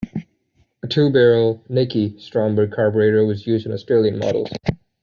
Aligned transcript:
A 0.81 0.87
two-barrel 0.87 1.63
"Nikki" 1.69 2.17
Stromberg 2.17 2.71
carburettor 2.71 3.27
was 3.27 3.45
used 3.45 3.67
on 3.67 3.73
Australian 3.73 4.17
models. 4.17 4.49